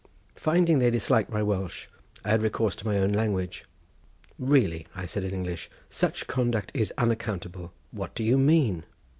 [0.37, 1.85] Finding they disliked my Welsh
[2.25, 3.65] I had recourse to my own language.
[4.39, 7.71] "Really," said I in English, "such conduct is unaccountable.
[7.91, 8.83] What do you mean?"